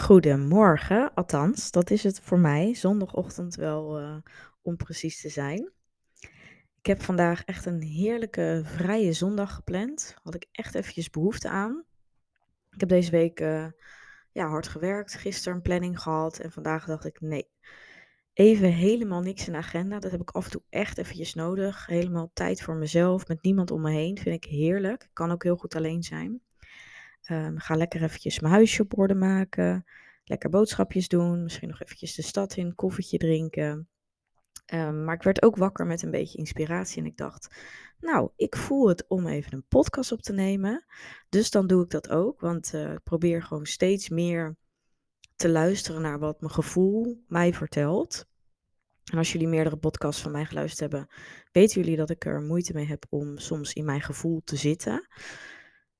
[0.00, 2.74] Goedemorgen, althans, dat is het voor mij.
[2.74, 4.16] Zondagochtend wel, eh,
[4.62, 5.72] om precies te zijn.
[6.78, 10.14] Ik heb vandaag echt een heerlijke vrije zondag gepland.
[10.22, 11.84] Had ik echt eventjes behoefte aan.
[12.70, 13.66] Ik heb deze week eh,
[14.32, 17.48] ja, hard gewerkt, gisteren een planning gehad en vandaag dacht ik nee.
[18.32, 19.98] Even helemaal niks in de agenda.
[19.98, 21.86] Dat heb ik af en toe echt eventjes nodig.
[21.86, 24.18] Helemaal tijd voor mezelf, met niemand om me heen.
[24.18, 25.02] Vind ik heerlijk.
[25.02, 26.40] Ik kan ook heel goed alleen zijn.
[27.26, 29.84] Um, ga lekker eventjes mijn huisje op orde maken.
[30.24, 31.42] Lekker boodschapjes doen.
[31.42, 33.88] Misschien nog eventjes de stad in, koffietje drinken.
[34.66, 37.54] Ehm, maar ik werd ook wakker met een beetje inspiratie en ik dacht,
[38.00, 40.84] nou, ik voel het om even een podcast op te nemen.
[41.28, 44.56] Dus dan doe ik dat ook, want uh, ik probeer gewoon steeds meer
[45.36, 48.26] te luisteren naar wat mijn gevoel mij vertelt.
[49.04, 51.08] En als jullie meerdere podcasts van mij geluisterd hebben,
[51.52, 55.08] weten jullie dat ik er moeite mee heb om soms in mijn gevoel te zitten.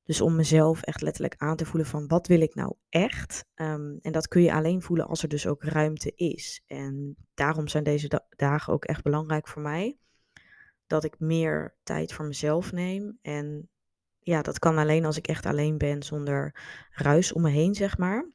[0.04, 3.44] Dus om mezelf echt letterlijk aan te voelen van wat wil ik nou echt?
[3.54, 6.62] Um, en dat kun je alleen voelen als er dus ook ruimte is.
[6.66, 9.98] En daarom zijn deze dagen ook echt belangrijk voor mij.
[10.86, 13.18] Dat ik meer tijd voor mezelf neem.
[13.22, 13.68] En
[14.18, 16.54] ja, dat kan alleen als ik echt alleen ben zonder
[16.90, 18.30] ruis om me heen, zeg maar.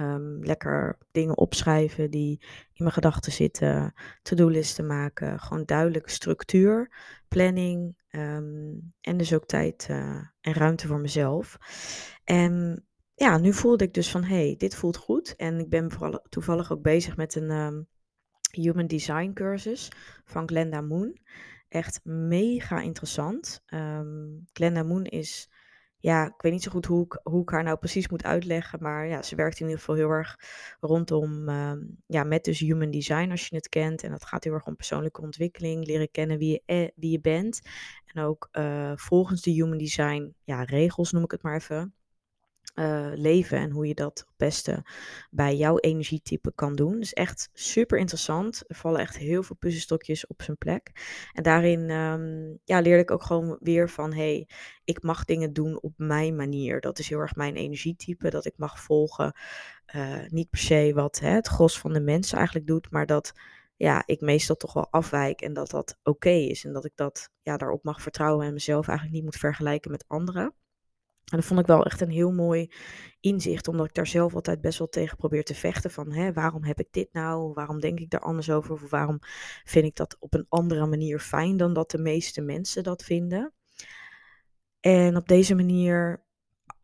[0.00, 2.38] Um, lekker dingen opschrijven die
[2.72, 6.90] in mijn gedachten zitten, to-do-listen maken, gewoon duidelijke structuur,
[7.28, 11.58] planning um, en dus ook tijd uh, en ruimte voor mezelf.
[12.24, 12.84] En
[13.14, 15.36] ja, nu voelde ik dus van, hey, dit voelt goed.
[15.36, 17.88] En ik ben vooral, toevallig ook bezig met een um,
[18.50, 19.88] Human Design cursus
[20.24, 21.18] van Glenda Moon.
[21.68, 23.64] Echt mega interessant.
[24.52, 25.50] Glenda Moon is
[26.00, 28.82] ja, ik weet niet zo goed hoe ik, hoe ik haar nou precies moet uitleggen.
[28.82, 30.38] Maar ja, ze werkt in ieder geval heel erg
[30.80, 31.72] rondom, uh,
[32.06, 34.02] ja, met dus human design als je het kent.
[34.02, 37.20] En dat gaat heel erg om persoonlijke ontwikkeling, leren kennen wie je, eh, wie je
[37.20, 37.60] bent.
[38.04, 41.94] En ook uh, volgens de human design, ja, regels noem ik het maar even.
[42.74, 44.84] Uh, leven en hoe je dat het beste
[45.30, 46.98] bij jouw energietype kan doen.
[46.98, 48.62] Dus echt super interessant.
[48.66, 50.92] Er vallen echt heel veel puzzelstokjes op zijn plek.
[51.32, 54.48] En daarin um, ja, leerde ik ook gewoon weer van: hey,
[54.84, 56.80] ik mag dingen doen op mijn manier.
[56.80, 58.30] Dat is heel erg mijn energietype.
[58.30, 59.34] Dat ik mag volgen.
[59.94, 63.32] Uh, niet per se wat hè, het gros van de mensen eigenlijk doet, maar dat
[63.76, 66.64] ja, ik meestal toch wel afwijk en dat dat oké is.
[66.64, 70.04] En dat ik dat ja, daarop mag vertrouwen en mezelf eigenlijk niet moet vergelijken met
[70.08, 70.54] anderen.
[71.24, 72.72] En dat vond ik wel echt een heel mooi
[73.20, 75.90] inzicht, omdat ik daar zelf altijd best wel tegen probeer te vechten.
[75.90, 77.52] Van hè, waarom heb ik dit nou?
[77.52, 78.72] Waarom denk ik daar anders over?
[78.72, 79.18] Of waarom
[79.64, 83.52] vind ik dat op een andere manier fijn dan dat de meeste mensen dat vinden?
[84.80, 86.24] En op deze manier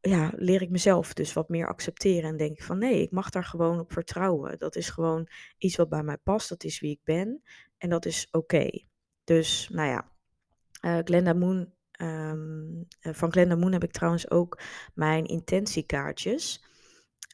[0.01, 3.45] ja, leer ik mezelf dus wat meer accepteren en denk van nee, ik mag daar
[3.45, 4.59] gewoon op vertrouwen.
[4.59, 7.43] Dat is gewoon iets wat bij mij past, dat is wie ik ben
[7.79, 8.85] en dat is oké.
[9.25, 10.11] Dus nou ja,
[10.85, 14.61] uh, Glenda Moon Um, van Glenda Moon heb ik trouwens ook
[14.95, 16.65] mijn intentiekaartjes.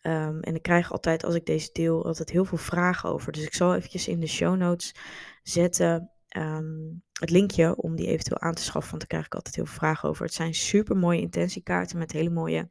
[0.02, 3.32] Um, en ik krijg altijd, als ik deze deel, altijd heel veel vragen over.
[3.32, 4.94] Dus ik zal eventjes in de show notes
[5.42, 8.90] zetten um, het linkje om die eventueel aan te schaffen.
[8.90, 10.24] Want daar krijg ik altijd heel veel vragen over.
[10.24, 12.70] Het zijn super mooie intentiekaarten met hele mooie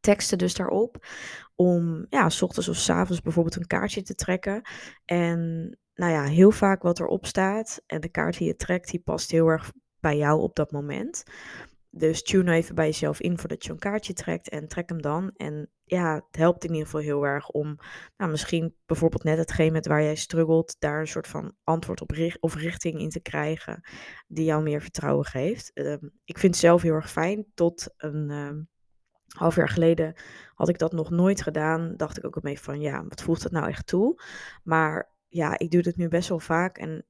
[0.00, 1.06] teksten dus daarop.
[1.54, 4.62] Om ja, s ochtends of s avonds bijvoorbeeld een kaartje te trekken.
[5.04, 9.00] En nou ja, heel vaak wat erop staat en de kaart die je trekt, die
[9.00, 9.72] past heel erg
[10.06, 11.22] bij jou op dat moment.
[11.90, 15.30] Dus tune even bij jezelf in voordat je een kaartje trekt en trek hem dan.
[15.36, 17.78] En ja, het helpt in ieder geval heel erg om
[18.16, 22.16] nou, misschien bijvoorbeeld net hetgeen met waar jij struggelt, daar een soort van antwoord op
[22.40, 23.80] of richting in te krijgen
[24.26, 25.72] die jou meer vertrouwen geeft.
[25.72, 27.46] Ehm, ik vind het zelf heel erg fijn.
[27.54, 28.50] Tot een uh,
[29.28, 30.14] half jaar geleden
[30.54, 31.96] had ik dat nog nooit gedaan.
[31.96, 34.22] Dacht ik ook mee van ja, wat voelt het nou echt toe?
[34.62, 37.06] Maar ja, ik doe het nu best wel vaak en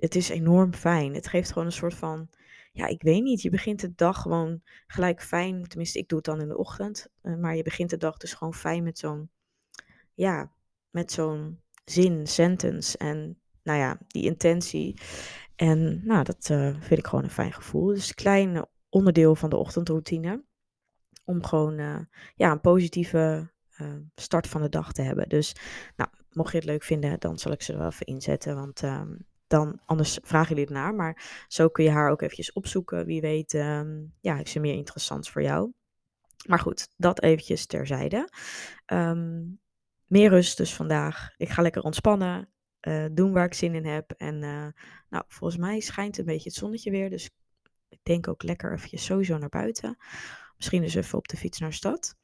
[0.00, 1.14] het is enorm fijn.
[1.14, 2.28] Het geeft gewoon een soort van,
[2.72, 3.42] ja, ik weet niet.
[3.42, 5.68] Je begint de dag gewoon gelijk fijn.
[5.68, 7.08] Tenminste, ik doe het dan in de ochtend.
[7.20, 9.30] Eh, maar je begint de dag dus gewoon fijn met zo'n,
[10.14, 10.52] ja,
[10.90, 12.98] met zo'n zin, sentence.
[12.98, 15.00] En nou ja, die intentie.
[15.56, 17.86] En nou, dat uh, vind ik gewoon een fijn gevoel.
[17.86, 20.44] Dus een klein onderdeel van de ochtendroutine.
[21.24, 21.98] Om gewoon uh,
[22.34, 23.50] ja, een positieve
[24.14, 25.28] start van de dag te hebben.
[25.28, 25.54] Dus
[25.96, 28.54] nou, mocht je het leuk vinden, dan zal ik ze er wel even inzetten.
[28.54, 30.94] Want um, dan anders vragen jullie naar.
[30.94, 33.06] Maar zo kun je haar ook eventjes opzoeken.
[33.06, 35.72] Wie weet, um, ja, heeft ze meer interessants voor jou.
[36.46, 38.28] Maar goed, dat eventjes terzijde.
[38.86, 39.60] Um,
[40.06, 41.34] meer rust dus vandaag.
[41.36, 42.48] Ik ga lekker ontspannen.
[42.88, 44.10] Uh, doen waar ik zin in heb.
[44.10, 44.66] En uh,
[45.08, 47.10] nou, volgens mij schijnt een beetje het zonnetje weer.
[47.10, 47.30] Dus
[47.88, 49.96] ik denk ook lekker eventjes sowieso naar buiten.
[50.56, 52.16] Misschien dus even op de fiets naar de stad.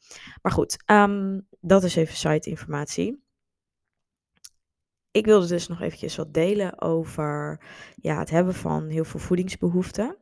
[0.43, 3.26] Maar goed, um, dat is even site informatie
[5.17, 7.61] ik wilde dus nog eventjes wat delen over
[7.95, 10.17] ja, het hebben van heel veel voedingsbehoeften.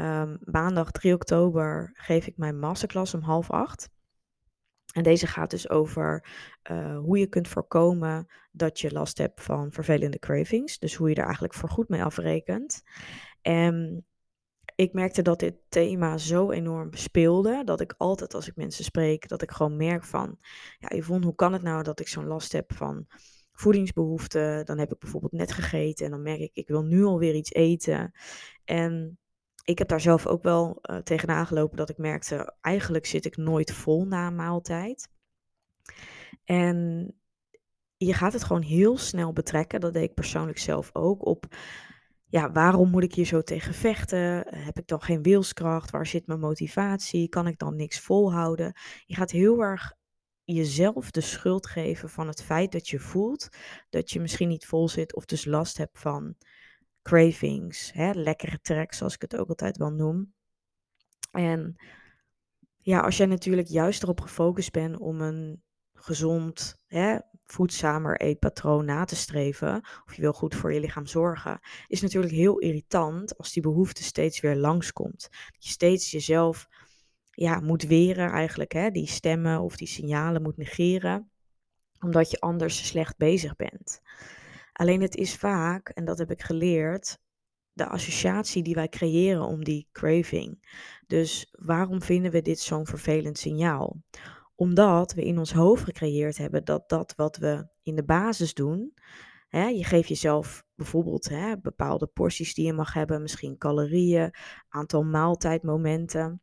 [0.00, 3.90] Um, maandag 3 oktober geef ik mijn masterclass om half acht.
[4.92, 6.26] En deze gaat dus over
[6.70, 10.78] uh, hoe je kunt voorkomen dat je last hebt van vervelende cravings.
[10.78, 12.82] Dus hoe je er eigenlijk voor goed mee afrekent.
[13.42, 14.06] En
[14.74, 19.28] ik merkte dat dit thema zo enorm speelde, dat ik altijd als ik mensen spreek,
[19.28, 20.38] dat ik gewoon merk van,
[20.78, 23.06] ja Yvonne, hoe kan het nou dat ik zo'n last heb van
[23.54, 24.64] voedingsbehoeften?
[24.64, 27.52] Dan heb ik bijvoorbeeld net gegeten en dan merk ik, ik wil nu alweer iets
[27.52, 28.12] eten.
[28.64, 29.18] En
[29.64, 33.36] ik heb daar zelf ook wel uh, tegenaan gelopen dat ik merkte, eigenlijk zit ik
[33.36, 35.08] nooit vol na een maaltijd.
[36.44, 37.08] En
[37.96, 41.46] je gaat het gewoon heel snel betrekken, dat deed ik persoonlijk zelf ook, op
[42.34, 44.46] ja, waarom moet ik hier zo tegen vechten?
[44.56, 45.90] Heb ik dan geen wilskracht?
[45.90, 47.28] Waar zit mijn motivatie?
[47.28, 48.72] Kan ik dan niks volhouden?
[49.06, 49.92] Je gaat heel erg
[50.44, 53.48] jezelf de schuld geven van het feit dat je voelt
[53.90, 56.36] dat je misschien niet vol zit of dus last hebt van
[57.02, 60.34] cravings, hè, lekkere trek, zoals ik het ook altijd wel noem.
[61.30, 61.76] En
[62.78, 65.62] ja, als jij natuurlijk juist erop gefocust bent om een
[65.92, 71.60] gezond, hè, voedzamer eetpatroon na te streven, of je wil goed voor je lichaam zorgen,
[71.86, 75.28] is natuurlijk heel irritant als die behoefte steeds weer langskomt.
[75.30, 76.68] Dat je steeds jezelf
[77.34, 81.30] ja, moet weren eigenlijk, hè, die stemmen of die signalen moet negeren,
[82.00, 84.00] omdat je anders slecht bezig bent.
[84.72, 87.18] Alleen het is vaak, en dat heb ik geleerd,
[87.72, 90.66] de associatie die wij creëren om die craving.
[91.06, 94.02] Dus waarom vinden we dit zo'n vervelend signaal?
[94.54, 98.94] Omdat we in ons hoofd gecreëerd hebben dat dat wat we in de basis doen,
[99.48, 104.34] hè, je geeft jezelf bijvoorbeeld hè, bepaalde porties die je mag hebben, misschien calorieën,
[104.68, 106.42] aantal maaltijdmomenten.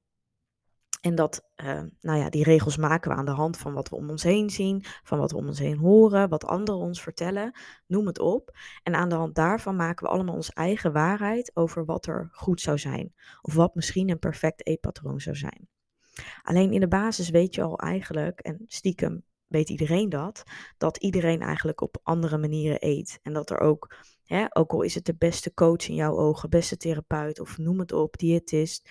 [1.01, 3.95] En dat, uh, nou ja, die regels maken we aan de hand van wat we
[3.95, 7.59] om ons heen zien, van wat we om ons heen horen, wat anderen ons vertellen,
[7.88, 8.57] noem het op.
[8.83, 12.62] En aan de hand daarvan maken we allemaal onze eigen waarheid over wat er goed
[12.62, 13.13] zou zijn.
[13.42, 15.68] Of wat misschien een perfect eetpatroon zou zijn.
[16.42, 20.44] Alleen in de basis weet je al eigenlijk, en stiekem weet iedereen dat,
[20.77, 23.19] dat iedereen eigenlijk op andere manieren eet.
[23.21, 26.50] En dat er ook, hè, ook al is het de beste coach in jouw ogen,
[26.50, 28.89] beste therapeut of noem het op, diëtist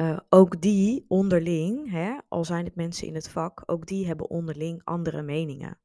[0.00, 4.30] uh, ook die onderling, hè, al zijn het mensen in het vak, ook die hebben
[4.30, 5.78] onderling andere meningen.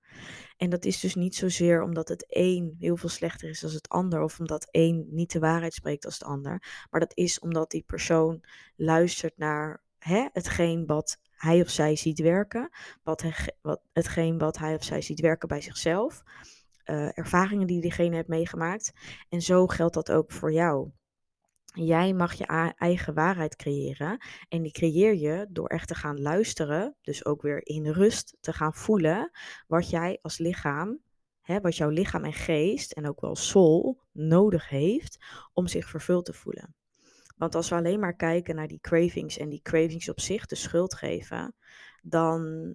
[0.58, 3.90] En dat is dus niet zozeer omdat het een heel veel slechter is dan het
[3.90, 7.72] ander, of omdat één niet de waarheid spreekt als de ander, maar dat is omdat
[7.72, 8.44] die persoon
[8.76, 12.70] luistert naar hè, hetgeen wat hij of zij ziet werken,
[13.04, 13.32] wat, he,
[13.62, 16.24] wat, hetgeen wat hij of zij ziet werken bij zichzelf,
[16.86, 18.92] uh, ervaringen die diegene heeft meegemaakt.
[19.30, 20.92] En zo geldt dat ook voor jou.
[21.74, 24.18] Jij mag je eigen waarheid creëren.
[24.50, 26.96] En die creëer je door echt te gaan luisteren.
[27.02, 29.32] Dus ook weer in rust te gaan voelen.
[29.68, 31.00] Wat jij als lichaam,
[31.42, 35.18] hè, wat jouw lichaam en geest en ook wel soul nodig heeft
[35.54, 36.76] om zich vervuld te voelen.
[37.38, 40.56] Want als we alleen maar kijken naar die cravings en die cravings op zich de
[40.56, 41.56] schuld geven,
[42.02, 42.74] dan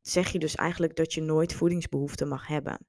[0.00, 2.86] zeg je dus eigenlijk dat je nooit voedingsbehoeften mag hebben.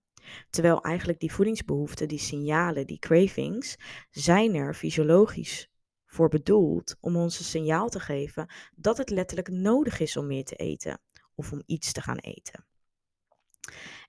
[0.50, 3.75] Terwijl eigenlijk die voedingsbehoeften, die signalen, die cravings,
[4.10, 5.69] zijn er fysiologisch
[6.06, 10.45] voor bedoeld om ons een signaal te geven dat het letterlijk nodig is om meer
[10.45, 11.01] te eten
[11.36, 12.66] of om iets te gaan eten.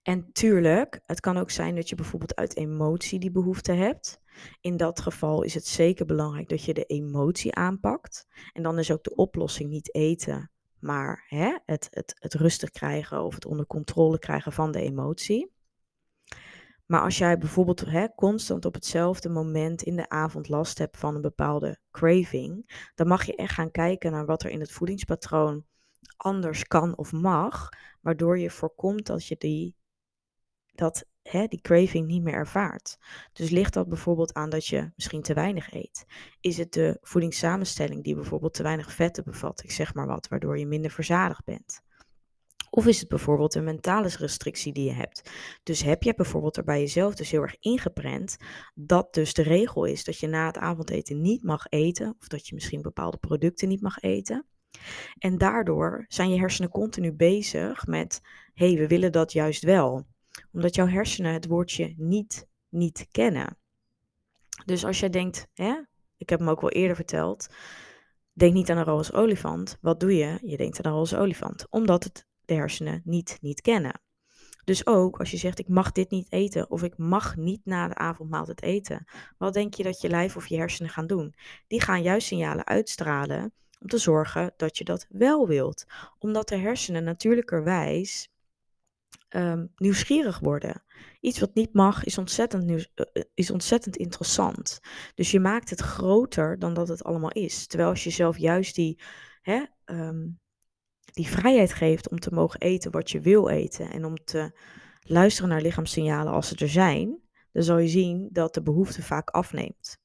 [0.03, 4.21] En tuurlijk, het kan ook zijn dat je bijvoorbeeld uit emotie die behoefte hebt.
[4.61, 8.27] In dat geval is het zeker belangrijk dat je de emotie aanpakt.
[8.53, 13.23] En dan is ook de oplossing niet eten, maar hè, het, het, het rustig krijgen
[13.23, 15.55] of het onder controle krijgen van de emotie.
[16.87, 21.15] Maar als jij bijvoorbeeld hè, constant op hetzelfde moment in de avond last hebt van
[21.15, 25.65] een bepaalde craving, dan mag je echt gaan kijken naar wat er in het voedingspatroon
[26.17, 27.69] anders kan of mag,
[28.01, 29.77] waardoor je voorkomt dat je die,
[30.75, 32.99] dat, hè, die craving niet meer ervaart.
[33.33, 36.05] Dus ligt dat bijvoorbeeld aan dat je misschien te weinig eet?
[36.41, 40.59] Is het de voedingssamenstelling die bijvoorbeeld te weinig vetten bevat, ik zeg maar wat, waardoor
[40.59, 41.85] je minder verzadigd bent?
[42.71, 45.31] Of is het bijvoorbeeld een mentale restrictie die je hebt?
[45.63, 48.37] Dus heb je bijvoorbeeld er bij jezelf dus heel erg ingeprent
[48.75, 52.47] dat dus de regel is dat je na het avondeten niet mag eten of dat
[52.47, 54.47] je misschien bepaalde producten niet mag eten.
[55.19, 58.21] En daardoor zijn je hersenen continu bezig met,
[58.55, 60.07] hé, hey, we willen dat juist wel.
[60.53, 63.59] Omdat jouw hersenen het woordje niet, niet kennen.
[64.65, 65.75] Dus als jij denkt, hè,
[66.17, 67.47] ik heb hem ook wel eerder verteld,
[68.33, 69.79] denk niet aan een roze olifant.
[69.81, 70.39] Wat doe je?
[70.43, 74.01] Je denkt aan een roze olifant, omdat het de hersenen niet, niet kennen.
[74.65, 77.89] Dus ook als je zegt, ik mag dit niet eten of ik mag niet na
[77.89, 79.05] de avondmaaltijd eten.
[79.39, 81.35] Wat denk je dat je lijf of je hersenen gaan doen?
[81.67, 85.85] Die gaan juist signalen uitstralen om te zorgen dat je dat wel wilt.
[86.19, 88.29] Omdat de hersenen natuurlijkerwijs
[89.31, 90.83] um, nieuwsgierig worden.
[91.21, 94.81] Iets wat niet mag is ontzettend, eh, eh, is ontzettend interessant.
[95.15, 97.67] Dus je maakt het groter dan dat het allemaal is.
[97.67, 99.01] Terwijl als je zelf juist die
[99.43, 100.41] hè, um,
[101.17, 104.59] die vrijheid geeft om te mogen eten wat je wil eten en om te
[105.01, 107.21] luisteren naar lichaamssignalen als ze er zijn,
[107.53, 109.99] dan zal je zien dat de behoefte vaak afneemt.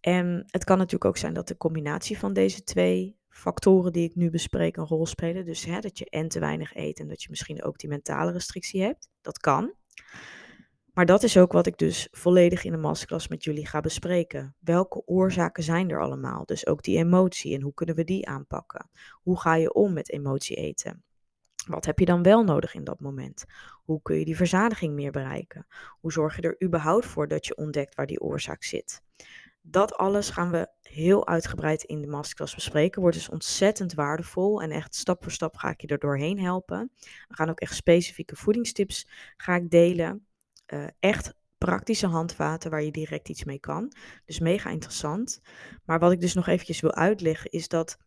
[0.00, 4.14] En het kan natuurlijk ook zijn dat de combinatie van deze twee factoren die ik
[4.14, 5.44] nu bespreek een rol spelen.
[5.44, 8.32] Dus hè, dat je en te weinig eet en dat je misschien ook die mentale
[8.32, 9.08] restrictie hebt.
[9.20, 9.74] Dat kan.
[10.96, 14.54] Maar dat is ook wat ik dus volledig in de masterclass met jullie ga bespreken.
[14.58, 16.44] Welke oorzaken zijn er allemaal?
[16.44, 18.90] Dus ook die emotie en hoe kunnen we die aanpakken?
[19.12, 21.04] Hoe ga je om met emotie eten?
[21.66, 23.44] Wat heb je dan wel nodig in dat moment?
[23.84, 25.66] Hoe kun je die verzadiging meer bereiken?
[26.00, 29.02] Hoe zorg je er überhaupt voor dat je ontdekt waar die oorzaak zit?
[29.60, 33.00] Dat alles gaan we heel uitgebreid in de masterclass bespreken.
[33.00, 36.90] Wordt dus ontzettend waardevol en echt stap voor stap ga ik je er doorheen helpen.
[37.28, 40.26] We gaan ook echt specifieke voedingstips ga ik delen.
[40.66, 43.92] Uh, echt praktische handvaten waar je direct iets mee kan.
[44.24, 45.40] Dus mega interessant.
[45.84, 47.98] Maar wat ik dus nog eventjes wil uitleggen is dat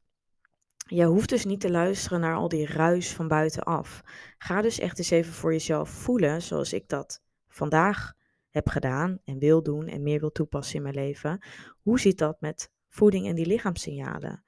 [0.86, 4.02] je hoeft dus niet te luisteren naar al die ruis van buitenaf.
[4.38, 8.14] Ga dus echt eens even voor jezelf voelen, zoals ik dat vandaag
[8.50, 11.46] heb gedaan en wil doen en meer wil toepassen in mijn leven.
[11.82, 14.44] Hoe zit dat met voeding en die lichaamssignalen?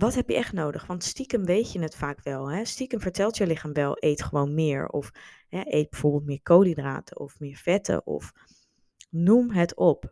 [0.00, 0.86] Wat heb je echt nodig?
[0.86, 2.50] Want stiekem weet je het vaak wel.
[2.50, 2.64] Hè?
[2.64, 4.88] Stiekem vertelt je lichaam wel, eet gewoon meer.
[4.88, 5.10] Of
[5.48, 8.06] hè, eet bijvoorbeeld meer koolhydraten of meer vetten.
[8.06, 8.32] Of
[9.10, 10.10] noem het op.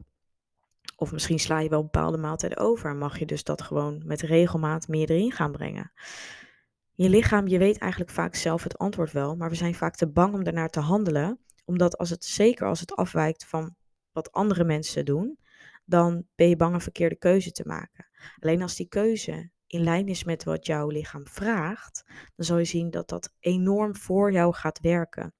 [0.96, 4.88] Of misschien sla je wel bepaalde maaltijden over mag je dus dat gewoon met regelmaat
[4.88, 5.92] meer erin gaan brengen.
[6.94, 10.08] Je lichaam, je weet eigenlijk vaak zelf het antwoord wel, maar we zijn vaak te
[10.08, 13.74] bang om daarnaar te handelen, omdat als het zeker als het afwijkt van
[14.12, 15.38] wat andere mensen doen,
[15.84, 18.08] dan ben je bang een verkeerde keuze te maken.
[18.38, 22.04] Alleen als die keuze in lijn is met wat jouw lichaam vraagt,
[22.36, 25.34] dan zal je zien dat dat enorm voor jou gaat werken.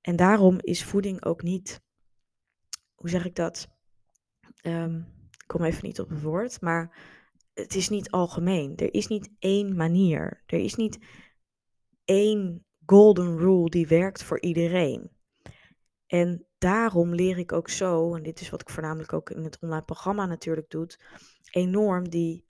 [0.00, 1.82] En daarom is voeding ook niet,
[2.94, 3.68] hoe zeg ik dat?
[4.62, 6.96] Um, ik kom even niet op het woord, maar
[7.54, 8.76] het is niet algemeen.
[8.76, 10.42] Er is niet één manier.
[10.46, 10.98] Er is niet
[12.04, 15.10] één golden rule die werkt voor iedereen.
[16.06, 19.58] En daarom leer ik ook zo, en dit is wat ik voornamelijk ook in het
[19.60, 20.88] online programma natuurlijk doe,
[21.50, 22.43] enorm die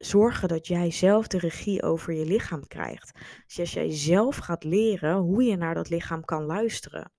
[0.00, 3.18] zorgen dat jij zelf de regie over je lichaam krijgt.
[3.46, 7.12] Dus als jij zelf gaat leren hoe je naar dat lichaam kan luisteren.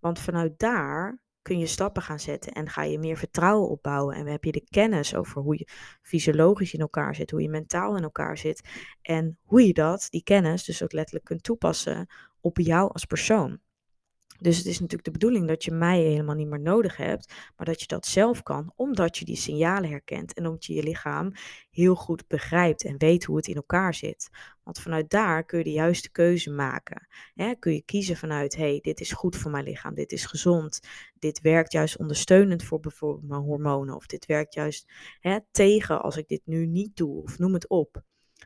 [0.00, 4.16] Want vanuit daar kun je stappen gaan zetten en ga je meer vertrouwen opbouwen.
[4.16, 5.68] En heb je de kennis over hoe je
[6.02, 8.68] fysiologisch in elkaar zit, hoe je mentaal in elkaar zit.
[9.02, 12.06] En hoe je dat, die kennis, dus ook letterlijk kunt toepassen
[12.40, 13.60] op jou als persoon.
[14.42, 17.66] Dus het is natuurlijk de bedoeling dat je mij helemaal niet meer nodig hebt, maar
[17.66, 21.32] dat je dat zelf kan, omdat je die signalen herkent en omdat je je lichaam
[21.70, 24.30] heel goed begrijpt en weet hoe het in elkaar zit.
[24.62, 27.08] Want vanuit daar kun je de juiste keuze maken.
[27.58, 30.80] kun je kiezen vanuit, hey, dit is goed voor mijn lichaam, dit is gezond,
[31.18, 34.92] dit werkt juist ondersteunend voor bijvoorbeeld mijn hormonen, of dit werkt juist
[35.50, 38.02] tegen als ik dit nu niet doe, of noem het op.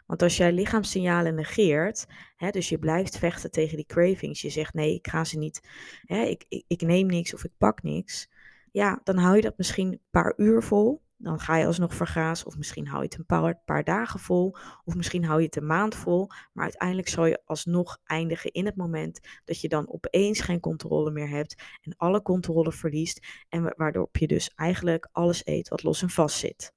[0.07, 4.75] Want als jij lichaamssignalen negeert, hè, dus je blijft vechten tegen die cravings, je zegt
[4.75, 5.69] nee, ik ga ze niet,
[6.05, 8.29] hè, ik, ik, ik neem niks of ik pak niks,
[8.77, 11.05] ja, dan hou je dat misschien een paar uur vol.
[11.19, 14.57] Dan ga je alsnog vergazen, of misschien hou je het een paar, paar dagen vol,
[14.85, 16.29] of misschien hou je het een maand vol.
[16.53, 21.11] Maar uiteindelijk zal je alsnog eindigen in het moment dat je dan opeens geen controle
[21.11, 23.45] meer hebt en alle controle verliest.
[23.49, 26.76] En waardoor je dus eigenlijk alles eet wat los en vast zit.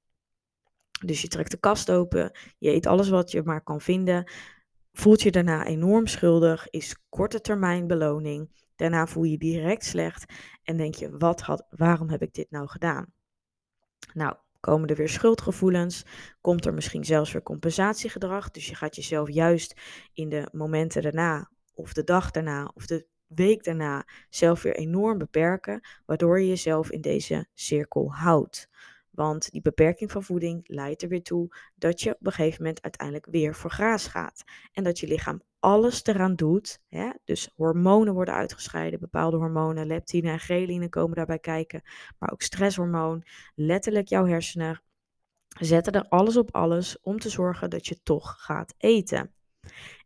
[1.04, 4.30] Dus je trekt de kast open, je eet alles wat je maar kan vinden,
[4.92, 8.68] voelt je daarna enorm schuldig, is korte termijn beloning.
[8.76, 12.50] Daarna voel je je direct slecht en denk je, wat had, waarom heb ik dit
[12.50, 13.12] nou gedaan?
[14.12, 16.04] Nou, komen er weer schuldgevoelens,
[16.40, 18.50] komt er misschien zelfs weer compensatiegedrag.
[18.50, 19.80] Dus je gaat jezelf juist
[20.12, 25.18] in de momenten daarna, of de dag daarna, of de week daarna, zelf weer enorm
[25.18, 28.68] beperken, waardoor je jezelf in deze cirkel houdt.
[29.20, 32.82] Want die beperking van voeding leidt er weer toe dat je op een gegeven moment
[32.82, 34.44] uiteindelijk weer voor graas gaat.
[34.72, 36.80] En dat je lichaam alles eraan doet.
[36.88, 37.10] Hè?
[37.24, 41.82] Dus hormonen worden uitgescheiden, bepaalde hormonen, leptine en ghreline komen daarbij kijken.
[42.18, 43.24] Maar ook stresshormoon.
[43.54, 44.82] Letterlijk jouw hersenen
[45.58, 49.34] zetten er alles op alles om te zorgen dat je toch gaat eten.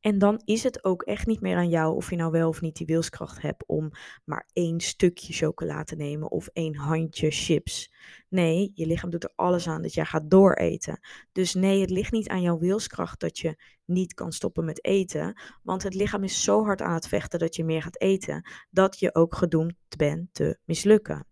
[0.01, 2.61] En dan is het ook echt niet meer aan jou of je nou wel of
[2.61, 3.91] niet die wilskracht hebt om
[4.25, 7.93] maar één stukje chocola te nemen of één handje chips.
[8.29, 11.01] Nee, je lichaam doet er alles aan dat jij gaat dooreten.
[11.33, 15.41] Dus nee, het ligt niet aan jouw wilskracht dat je niet kan stoppen met eten.
[15.63, 18.99] Want het lichaam is zo hard aan het vechten dat je meer gaat eten, dat
[18.99, 21.27] je ook gedoemd bent te mislukken.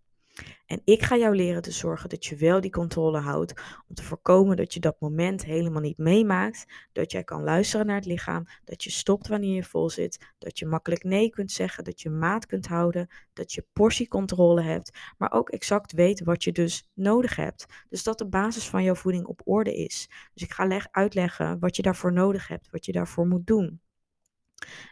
[0.66, 3.60] En ik ga jou leren te zorgen dat je wel die controle houdt.
[3.88, 6.64] Om te voorkomen dat je dat moment helemaal niet meemaakt.
[6.92, 8.46] Dat jij kan luisteren naar het lichaam.
[8.64, 10.32] Dat je stopt wanneer je vol zit.
[10.38, 11.84] Dat je makkelijk nee kunt zeggen.
[11.84, 13.08] Dat je maat kunt houden.
[13.32, 14.98] Dat je portiecontrole hebt.
[15.18, 17.66] Maar ook exact weet wat je dus nodig hebt.
[17.88, 20.08] Dus dat de basis van jouw voeding op orde is.
[20.34, 22.70] Dus ik ga uitleggen wat je daarvoor nodig hebt.
[22.70, 23.80] Wat je daarvoor moet doen.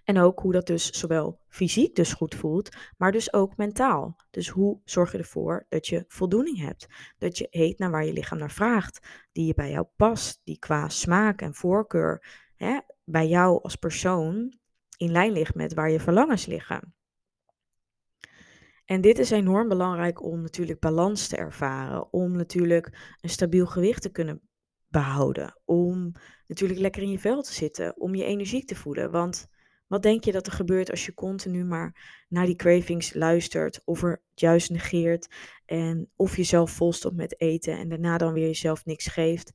[0.05, 4.17] En ook hoe dat dus zowel fysiek dus goed voelt, maar dus ook mentaal.
[4.31, 6.87] Dus hoe zorg je ervoor dat je voldoening hebt?
[7.19, 10.59] Dat je eet naar waar je lichaam naar vraagt, die je bij jou past, die
[10.59, 14.59] qua smaak en voorkeur hè, bij jou als persoon
[14.97, 16.95] in lijn ligt met waar je verlangens liggen.
[18.85, 24.03] En dit is enorm belangrijk om natuurlijk balans te ervaren, om natuurlijk een stabiel gewicht
[24.03, 24.41] te kunnen
[24.89, 26.12] behouden, om
[26.47, 29.11] natuurlijk lekker in je vel te zitten, om je energiek te voelen.
[29.11, 29.49] Want
[29.90, 34.02] wat denk je dat er gebeurt als je continu maar naar die cravings luistert of
[34.02, 35.28] er juist negeert
[35.66, 39.52] en of jezelf volstopt met eten en daarna dan weer jezelf niks geeft?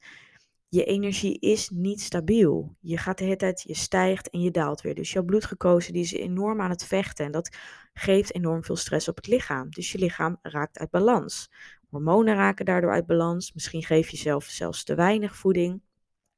[0.67, 2.75] Je energie is niet stabiel.
[2.79, 4.95] Je gaat de hele tijd, je stijgt en je daalt weer.
[4.95, 7.57] Dus jouw bloedgekozen die is enorm aan het vechten en dat
[7.93, 9.69] geeft enorm veel stress op het lichaam.
[9.69, 11.51] Dus je lichaam raakt uit balans.
[11.89, 13.53] Hormonen raken daardoor uit balans.
[13.53, 15.81] Misschien geef je zelf zelfs te weinig voeding.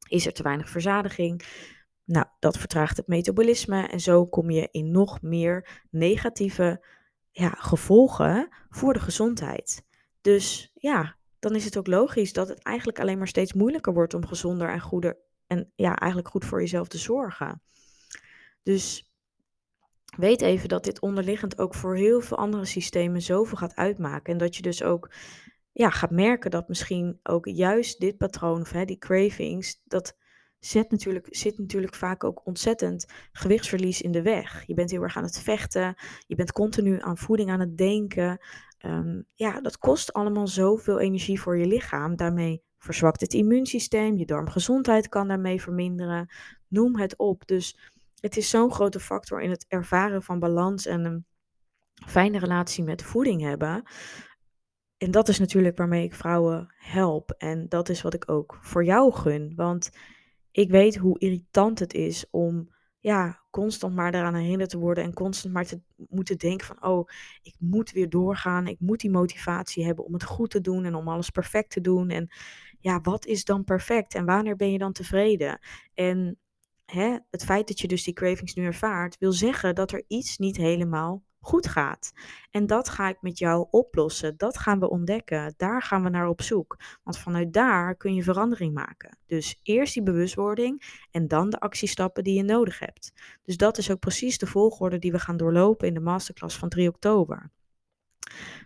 [0.08, 1.44] Is er te weinig verzadiging?
[2.08, 6.86] Nou, dat vertraagt het metabolisme en zo kom je in nog meer negatieve
[7.32, 9.86] ja, gevolgen voor de gezondheid.
[10.22, 14.14] Dus ja, dan is het ook logisch dat het eigenlijk alleen maar steeds moeilijker wordt
[14.14, 17.62] om gezonder en goeder en ja, eigenlijk goed voor jezelf te zorgen.
[18.64, 19.12] Dus
[20.18, 24.34] weet even dat dit onderliggend ook voor heel veel andere systemen zoveel gaat uitmaken.
[24.34, 25.12] En dat je dus ook
[25.72, 30.18] ja, gaat merken dat misschien ook juist dit patroon of hè, die cravings, dat
[30.68, 34.64] zet natuurlijk, zit natuurlijk vaak ook ontzettend gewichtsverlies in de weg.
[34.66, 35.96] Je bent heel erg aan het vechten,
[36.28, 38.40] je bent continu aan voeding aan het denken.
[38.78, 42.16] Ehm, ja, dat kost allemaal zoveel energie voor je lichaam.
[42.16, 46.30] Daarmee verzwakt het immuunsysteem, je darmgezondheid kan daarmee verminderen.
[46.68, 47.48] Noem het op.
[47.48, 47.78] Dus
[48.20, 51.26] het is zo'n grote factor in het ervaren van balans en een
[52.08, 53.84] fijne relatie met voeding hebben.
[54.98, 57.32] En dat is natuurlijk waarmee ik vrouwen help.
[57.32, 59.54] En dat is wat ik ook voor jou gun.
[59.56, 59.90] Want
[60.58, 65.14] ik weet hoe irritant het is om ja, constant maar eraan herinnerd te worden en
[65.14, 67.10] constant maar te moeten denken van, oh,
[67.42, 70.96] ik moet weer doorgaan, ik moet die motivatie hebben om het goed te doen en
[70.96, 72.10] om alles perfect te doen.
[72.10, 72.30] En
[72.80, 75.60] ja, wat is dan perfect en wanneer ben je dan tevreden?
[75.94, 76.40] En
[76.86, 80.38] hè, het feit dat je dus die cravings nu ervaart, wil zeggen dat er iets
[80.38, 82.14] niet helemaal goed gaat.
[82.52, 84.38] En dat ga ik met jou oplossen.
[84.38, 85.54] Dat gaan we ontdekken.
[85.58, 86.78] Daar gaan we naar op zoek.
[87.04, 89.18] Want vanuit daar kun je verandering maken.
[89.26, 93.14] Dus eerst die bewustwording en dan de actiestappen die je nodig hebt.
[93.44, 96.70] Dus dat is ook precies de volgorde die we gaan doorlopen in de masterclass van
[96.70, 97.52] 3 oktober.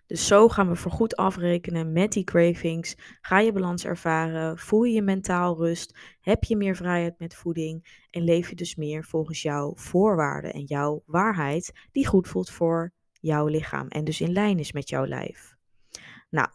[0.06, 2.96] Dus zo gaan we voorgoed afrekenen met die cravings.
[3.22, 8.06] Ga je balans ervaren, voel je je mentaal rust, heb je meer vrijheid met voeding
[8.10, 12.94] en leef je dus meer volgens jouw voorwaarden en jouw waarheid die goed voelt voor
[13.20, 15.56] jouw lichaam en dus in lijn is met jouw lijf.
[16.30, 16.48] Nou,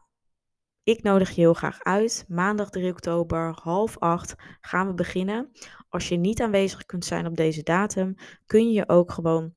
[0.83, 2.25] ik nodig je heel graag uit.
[2.29, 5.51] Maandag 3 oktober, half acht, gaan we beginnen.
[5.89, 8.15] Als je niet aanwezig kunt zijn op deze datum,
[8.47, 9.55] kun je je ook gewoon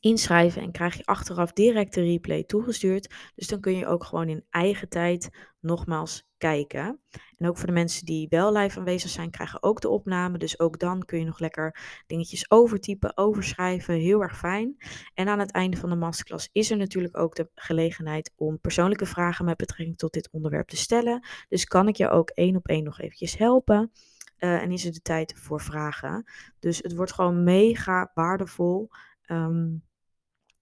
[0.00, 3.14] inschrijven en krijg je achteraf direct de replay toegestuurd.
[3.34, 5.30] Dus dan kun je ook gewoon in eigen tijd
[5.60, 7.00] nogmaals kijken.
[7.36, 10.38] En ook voor de mensen die wel live aanwezig zijn, krijgen ook de opname.
[10.38, 13.94] Dus ook dan kun je nog lekker dingetjes overtypen, overschrijven.
[13.94, 14.76] Heel erg fijn.
[15.14, 19.06] En aan het einde van de masterclass is er natuurlijk ook de gelegenheid om persoonlijke
[19.06, 21.26] vragen met betrekking tot dit onderwerp te stellen.
[21.48, 23.92] Dus kan ik je ook één op één nog eventjes helpen.
[24.38, 26.30] Uh, en is er de tijd voor vragen.
[26.58, 28.88] Dus het wordt gewoon mega waardevol.
[29.30, 29.87] Um,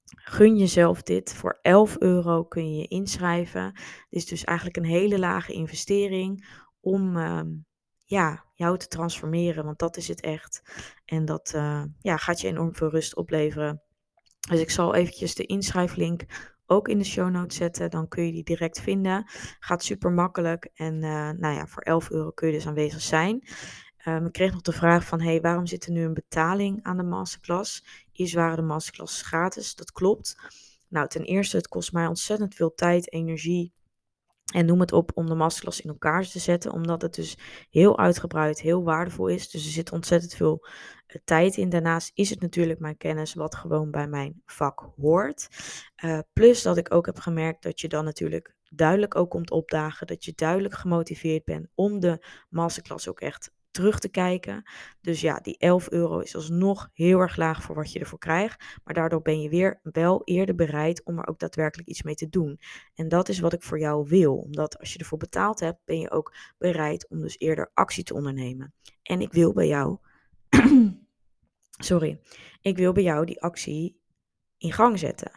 [0.07, 1.35] gun jezelf dit.
[1.35, 3.73] Voor 11 euro kun je je inschrijven.
[3.75, 6.49] Dit is dus eigenlijk een hele lage investering
[6.81, 7.49] om ehm,
[8.05, 10.63] ja, jou te transformeren, want dat is het echt.
[11.05, 13.83] En dat uh, ja, gaat je enorm veel rust opleveren.
[14.49, 16.25] Dus ik zal eventjes de inschrijflink
[16.67, 17.91] ook in de show notes zetten.
[17.91, 19.25] Dan kun je die direct vinden.
[19.59, 20.71] Gaat super makkelijk.
[20.75, 23.49] En uh, nou ja, voor 11 euro kun je dus aanwezig zijn.
[24.09, 26.97] Um, ik kreeg nog de vraag van, hey, waarom zit er nu een betaling aan
[26.97, 27.85] de masterclass?
[28.13, 30.37] Eerst waren de masterclasses gratis, dat klopt.
[30.89, 33.73] Nou, ten eerste, het kost mij ontzettend veel tijd, energie
[34.55, 37.39] en noem het op om de masterclass in elkaar te zetten, omdat het dus
[37.71, 39.51] heel uitgebreid, heel waardevol is.
[39.51, 40.67] Dus er zit ontzettend veel
[41.07, 41.69] eh, tijd in.
[41.69, 45.49] Daarnaast is het natuurlijk mijn kennis wat gewoon bij mijn vak hoort.
[46.05, 50.07] Uh, plus dat ik ook heb gemerkt dat je dan natuurlijk duidelijk ook komt opdagen,
[50.07, 54.63] dat je duidelijk gemotiveerd bent om de masterclass ook echt terug te kijken.
[55.01, 58.65] Dus ja, die 11 euro is alsnog heel erg laag voor wat je ervoor krijgt.
[58.85, 62.29] Maar daardoor ben je weer wel eerder bereid om er ook daadwerkelijk iets mee te
[62.29, 62.61] doen.
[62.95, 64.37] En dat is wat ik voor jou wil.
[64.37, 68.15] Omdat als je ervoor betaald hebt, ben je ook bereid om dus eerder actie te
[68.15, 68.75] ondernemen.
[69.03, 69.99] En ik wil bij jou.
[71.71, 72.21] Sorry.
[72.61, 74.01] Ik wil bij jou die actie
[74.59, 75.31] in gang zetten.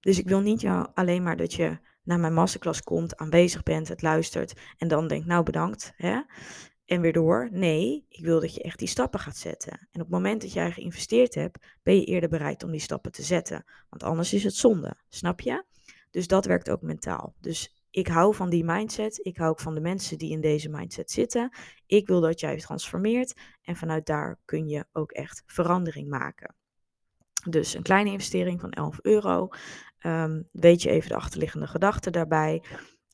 [0.00, 3.88] Dus ik wil niet jou alleen maar dat je naar mijn masterclass komt, aanwezig bent,
[3.88, 6.20] het luistert en dan denkt, nou bedankt, hè?
[6.86, 7.48] En weer door.
[7.52, 9.72] Nee, ik wil dat je echt die stappen gaat zetten.
[9.72, 13.12] En op het moment dat jij geïnvesteerd hebt, ben je eerder bereid om die stappen
[13.12, 13.64] te zetten.
[13.88, 15.64] Want anders is het zonde, snap je?
[16.10, 17.34] Dus dat werkt ook mentaal.
[17.40, 19.18] Dus ik hou van die mindset.
[19.22, 21.56] Ik hou ook van de mensen die in deze mindset zitten.
[21.86, 23.34] Ik wil dat jij transformeert.
[23.62, 26.54] En vanuit daar kun je ook echt verandering maken.
[27.48, 29.48] Dus een kleine investering van 11 euro.
[30.06, 32.62] Um, weet je even de achterliggende gedachten daarbij.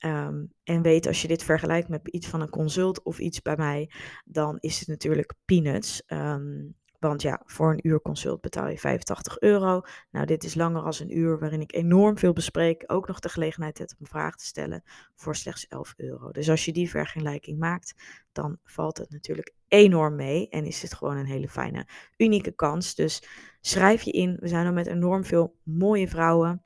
[0.05, 3.57] Um, en weet als je dit vergelijkt met iets van een consult of iets bij
[3.57, 3.91] mij,
[4.25, 6.03] dan is het natuurlijk peanuts.
[6.07, 9.81] Um, want ja, voor een uur consult betaal je 85 euro.
[10.11, 12.85] Nou, dit is langer als een uur waarin ik enorm veel bespreek.
[12.87, 14.83] Ook nog de gelegenheid heb om vraag te stellen
[15.15, 16.31] voor slechts 11 euro.
[16.31, 17.95] Dus als je die vergelijking maakt,
[18.33, 20.49] dan valt het natuurlijk enorm mee.
[20.49, 21.87] En is het gewoon een hele fijne,
[22.17, 22.95] unieke kans.
[22.95, 23.23] Dus
[23.61, 24.37] schrijf je in.
[24.41, 26.65] We zijn er met enorm veel mooie vrouwen.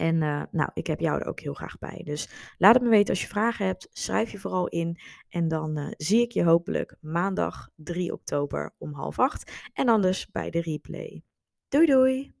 [0.00, 2.00] En uh, nou, ik heb jou er ook heel graag bij.
[2.04, 3.88] Dus laat het me weten als je vragen hebt.
[3.92, 4.98] Schrijf je vooral in.
[5.28, 9.70] En dan uh, zie ik je hopelijk maandag 3 oktober om half acht.
[9.72, 11.22] En anders bij de replay.
[11.68, 12.39] Doei doei!